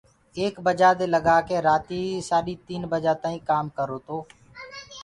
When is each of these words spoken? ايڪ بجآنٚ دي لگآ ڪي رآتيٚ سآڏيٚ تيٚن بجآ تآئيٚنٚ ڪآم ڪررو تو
ايڪ 0.39 0.53
بجآنٚ 0.65 0.97
دي 0.99 1.05
لگآ 1.15 1.37
ڪي 1.47 1.57
رآتيٚ 1.67 2.23
سآڏيٚ 2.29 2.61
تيٚن 2.65 2.81
بجآ 2.91 3.13
تآئيٚنٚ 3.23 3.45
ڪآم 3.49 3.65
ڪررو 3.77 3.97
تو 4.07 4.17